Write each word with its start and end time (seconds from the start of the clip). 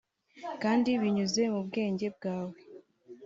kandi 0.63 0.89
binyuze 1.01 1.41
mu 1.53 1.59
bwenge 1.67 2.07
bwawe 2.15 2.57